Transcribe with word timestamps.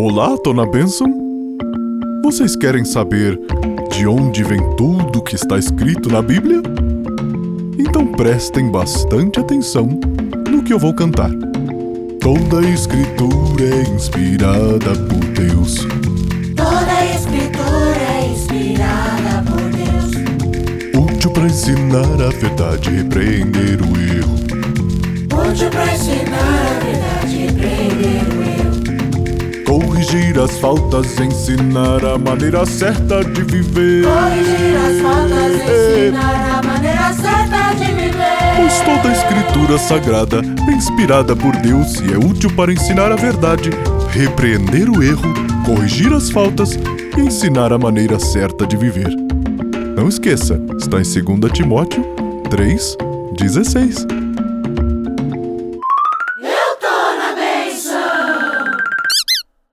Olá, 0.00 0.36
Dona 0.44 0.64
Benson. 0.64 1.12
Vocês 2.22 2.54
querem 2.54 2.84
saber 2.84 3.36
de 3.90 4.06
onde 4.06 4.44
vem 4.44 4.60
tudo 4.76 5.20
que 5.20 5.34
está 5.34 5.58
escrito 5.58 6.08
na 6.08 6.22
Bíblia? 6.22 6.62
Então 7.76 8.06
prestem 8.06 8.70
bastante 8.70 9.40
atenção 9.40 9.88
no 10.48 10.62
que 10.62 10.72
eu 10.72 10.78
vou 10.78 10.94
cantar. 10.94 11.32
Toda 12.20 12.60
a 12.60 12.70
escritura 12.70 13.64
é 13.64 13.82
inspirada 13.92 14.94
por 15.08 15.24
Deus. 15.34 15.78
Toda 16.54 17.04
escritura 17.16 17.98
é 18.20 18.28
inspirada 18.28 19.42
por 19.50 19.62
Deus. 19.72 21.12
Útil 21.12 21.30
para 21.32 21.46
ensinar 21.46 22.22
a 22.24 22.30
verdade 22.38 22.88
e 22.88 22.98
repreender 22.98 23.80
o 23.82 23.98
erro. 23.98 25.50
Útil 25.50 25.70
para 25.70 25.92
ensinar 25.92 26.76
a 26.76 26.84
verdade 26.84 27.17
Corrigir 30.08 30.40
as 30.40 30.58
faltas, 30.58 31.20
ensinar 31.20 32.02
a 32.02 32.16
maneira 32.16 32.64
certa 32.64 33.22
de 33.22 33.42
viver. 33.42 34.06
Corrigir 34.06 34.74
as 34.74 35.02
faltas, 35.02 35.52
ensinar 35.52 36.58
a 36.58 36.62
maneira 36.62 37.12
certa 37.12 37.74
de 37.74 37.92
viver. 37.92 38.56
Pois 38.56 38.80
toda 38.80 39.10
a 39.10 39.12
escritura 39.12 39.78
sagrada 39.78 40.40
é 40.66 40.72
inspirada 40.72 41.36
por 41.36 41.54
Deus 41.56 42.00
e 42.00 42.14
é 42.14 42.16
útil 42.16 42.50
para 42.56 42.72
ensinar 42.72 43.12
a 43.12 43.16
verdade, 43.16 43.68
repreender 44.10 44.88
o 44.88 45.02
erro, 45.02 45.34
corrigir 45.66 46.10
as 46.14 46.30
faltas 46.30 46.70
e 46.74 47.20
ensinar 47.20 47.70
a 47.70 47.78
maneira 47.78 48.18
certa 48.18 48.66
de 48.66 48.78
viver. 48.78 49.14
Não 49.94 50.08
esqueça, 50.08 50.58
está 50.78 51.02
em 51.02 51.36
2 51.36 51.52
Timóteo 51.52 52.02
3,16. 52.48 54.27